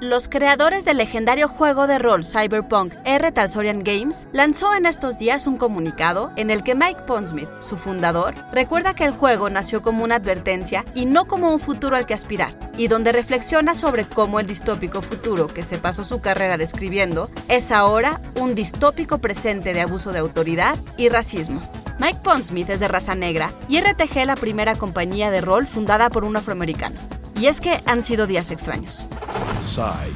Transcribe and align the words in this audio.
Los 0.00 0.28
creadores 0.28 0.86
del 0.86 0.96
legendario 0.96 1.46
juego 1.46 1.86
de 1.86 1.98
rol 1.98 2.24
Cyberpunk 2.24 2.94
R. 3.04 3.32
Talsorian 3.32 3.84
Games 3.84 4.28
lanzó 4.32 4.74
en 4.74 4.86
estos 4.86 5.18
días 5.18 5.46
un 5.46 5.58
comunicado 5.58 6.32
en 6.36 6.48
el 6.48 6.62
que 6.62 6.74
Mike 6.74 7.02
Pondsmith, 7.06 7.50
su 7.58 7.76
fundador, 7.76 8.34
recuerda 8.50 8.94
que 8.94 9.04
el 9.04 9.10
juego 9.10 9.50
nació 9.50 9.82
como 9.82 10.02
una 10.02 10.14
advertencia 10.14 10.86
y 10.94 11.04
no 11.04 11.26
como 11.26 11.52
un 11.52 11.60
futuro 11.60 11.96
al 11.96 12.06
que 12.06 12.14
aspirar, 12.14 12.54
y 12.78 12.88
donde 12.88 13.12
reflexiona 13.12 13.74
sobre 13.74 14.06
cómo 14.06 14.40
el 14.40 14.46
distópico 14.46 15.02
futuro 15.02 15.48
que 15.48 15.62
se 15.62 15.76
pasó 15.76 16.02
su 16.02 16.22
carrera 16.22 16.56
describiendo 16.56 17.28
es 17.48 17.70
ahora 17.70 18.22
un 18.36 18.54
distópico 18.54 19.18
presente 19.18 19.74
de 19.74 19.82
abuso 19.82 20.12
de 20.12 20.20
autoridad 20.20 20.78
y 20.96 21.10
racismo. 21.10 21.60
Mike 21.98 22.20
Pondsmith 22.24 22.70
es 22.70 22.80
de 22.80 22.88
raza 22.88 23.14
negra 23.14 23.50
y 23.68 23.78
RTG 23.78 24.24
la 24.24 24.36
primera 24.36 24.76
compañía 24.76 25.30
de 25.30 25.42
rol 25.42 25.66
fundada 25.66 26.08
por 26.08 26.24
un 26.24 26.36
afroamericano. 26.36 26.98
Y 27.36 27.46
es 27.46 27.60
que 27.60 27.80
han 27.84 28.02
sido 28.02 28.26
días 28.26 28.50
extraños. 28.50 29.06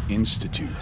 Institute. 0.08 0.74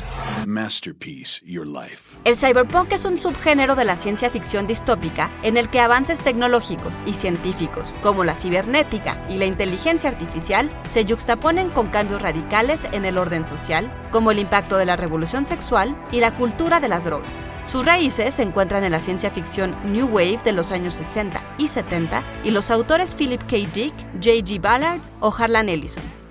Masterpiece 0.47 1.41
Your 1.45 1.67
Life. 1.67 2.17
El 2.25 2.36
cyberpunk 2.36 2.93
es 2.93 3.05
un 3.05 3.19
subgénero 3.19 3.75
de 3.75 3.85
la 3.85 3.96
ciencia 3.96 4.31
ficción 4.31 4.69
distópica 4.69 5.31
en 5.43 5.57
el 5.57 5.69
que 5.69 5.81
avances 5.81 6.21
tecnológicos 6.21 7.00
y 7.05 7.13
científicos 7.13 7.93
como 8.03 8.22
la 8.22 8.35
cibernética 8.35 9.27
y 9.29 9.36
la 9.36 9.46
inteligencia 9.46 10.11
artificial 10.11 10.71
se 10.89 11.05
yuxtaponen 11.05 11.71
con 11.71 11.89
cambios 11.89 12.22
radicales 12.22 12.86
en 12.93 13.05
el 13.05 13.19
orden 13.19 13.45
social, 13.46 13.93
como 14.13 14.31
el 14.31 14.39
impacto 14.39 14.77
de 14.77 14.86
la 14.86 14.97
revolución 14.97 15.44
sexual 15.44 15.97
y 16.13 16.21
la 16.21 16.36
cultura 16.36 16.79
de 16.79 16.89
las 16.89 17.05
drogas. 17.05 17.49
Sus 17.67 17.85
raíces 17.85 18.35
se 18.35 18.43
encuentran 18.43 18.85
en 18.85 18.93
la 18.93 19.00
ciencia 19.00 19.33
ficción 19.33 19.75
New 19.93 20.07
Wave 20.07 20.41
de 20.44 20.53
los 20.53 20.71
años 20.71 20.94
60 20.94 21.41
y 21.58 21.67
70 21.67 22.22
y 22.44 22.53
los 22.53 22.71
autores 22.71 23.17
Philip 23.17 23.43
K. 23.43 23.57
Dick, 23.75 23.94
J.G. 24.22 24.61
Ballard 24.61 25.00
o 25.21 25.35
Harlan 25.36 25.69
Ellison. 25.69 26.21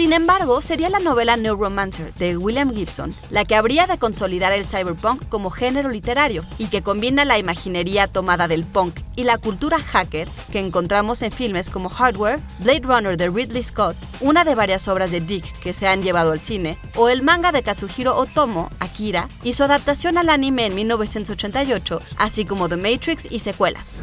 Sin 0.00 0.14
embargo, 0.14 0.62
sería 0.62 0.88
la 0.88 0.98
novela 0.98 1.36
Neuromancer 1.36 2.14
de 2.14 2.34
William 2.38 2.74
Gibson 2.74 3.12
la 3.28 3.44
que 3.44 3.54
habría 3.54 3.86
de 3.86 3.98
consolidar 3.98 4.50
el 4.50 4.64
cyberpunk 4.64 5.28
como 5.28 5.50
género 5.50 5.90
literario 5.90 6.42
y 6.56 6.68
que 6.68 6.80
combina 6.80 7.26
la 7.26 7.36
imaginería 7.36 8.06
tomada 8.06 8.48
del 8.48 8.64
punk 8.64 8.98
y 9.14 9.24
la 9.24 9.36
cultura 9.36 9.78
hacker 9.78 10.26
que 10.50 10.58
encontramos 10.58 11.20
en 11.20 11.30
filmes 11.30 11.68
como 11.68 11.90
Hardware, 11.90 12.40
Blade 12.60 12.80
Runner 12.84 13.18
de 13.18 13.28
Ridley 13.28 13.62
Scott, 13.62 13.94
una 14.22 14.42
de 14.44 14.54
varias 14.54 14.88
obras 14.88 15.10
de 15.10 15.20
Dick 15.20 15.44
que 15.60 15.74
se 15.74 15.86
han 15.86 16.02
llevado 16.02 16.32
al 16.32 16.40
cine, 16.40 16.78
o 16.96 17.10
el 17.10 17.20
manga 17.20 17.52
de 17.52 17.62
Kazuhiro 17.62 18.16
Otomo, 18.16 18.70
Akira, 18.78 19.28
y 19.42 19.52
su 19.52 19.64
adaptación 19.64 20.16
al 20.16 20.30
anime 20.30 20.64
en 20.64 20.76
1988, 20.76 22.00
así 22.16 22.46
como 22.46 22.70
The 22.70 22.78
Matrix 22.78 23.30
y 23.30 23.40
secuelas. 23.40 24.00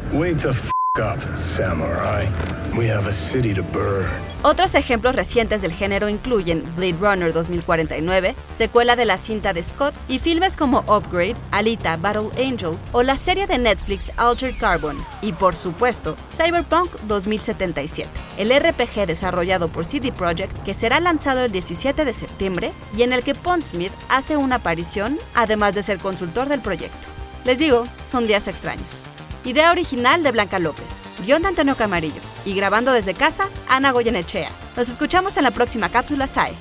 Otros 4.42 4.74
ejemplos 4.74 5.14
recientes 5.14 5.62
del 5.62 5.72
género 5.72 6.08
incluyen 6.08 6.64
Blade 6.74 6.96
Runner 7.00 7.32
2049, 7.32 8.34
secuela 8.56 8.96
de 8.96 9.04
la 9.04 9.16
cinta 9.16 9.52
de 9.52 9.62
Scott, 9.62 9.94
y 10.08 10.18
filmes 10.18 10.56
como 10.56 10.80
Upgrade, 10.88 11.36
Alita 11.52 11.96
Battle 11.98 12.30
Angel 12.44 12.76
o 12.90 13.04
la 13.04 13.16
serie 13.16 13.46
de 13.46 13.58
Netflix 13.58 14.18
Altered 14.18 14.56
Carbon, 14.58 14.96
y 15.22 15.32
por 15.32 15.54
supuesto, 15.54 16.16
Cyberpunk 16.28 16.90
2077, 17.06 18.08
el 18.36 18.50
RPG 18.50 19.06
desarrollado 19.06 19.68
por 19.68 19.86
CD 19.86 20.10
Projekt 20.10 20.64
que 20.64 20.74
será 20.74 20.98
lanzado 20.98 21.44
el 21.44 21.52
17 21.52 22.04
de 22.04 22.12
septiembre 22.12 22.72
y 22.96 23.02
en 23.02 23.12
el 23.12 23.22
que 23.22 23.36
Pondsmith 23.36 23.92
hace 24.08 24.36
una 24.36 24.56
aparición, 24.56 25.16
además 25.36 25.76
de 25.76 25.84
ser 25.84 25.98
consultor 25.98 26.48
del 26.48 26.60
proyecto. 26.60 27.06
Les 27.44 27.58
digo, 27.58 27.84
son 28.04 28.26
días 28.26 28.48
extraños. 28.48 29.07
Idea 29.48 29.70
original 29.70 30.22
de 30.22 30.30
Blanca 30.30 30.58
López. 30.58 30.98
Guión 31.24 31.40
de 31.40 31.48
Antonio 31.48 31.74
Camarillo. 31.74 32.20
Y 32.44 32.52
grabando 32.52 32.92
desde 32.92 33.14
casa, 33.14 33.48
Ana 33.66 33.92
Goyenechea. 33.92 34.50
Nos 34.76 34.90
escuchamos 34.90 35.38
en 35.38 35.44
la 35.44 35.52
próxima 35.52 35.88
cápsula 35.88 36.26
SAE. 36.26 36.52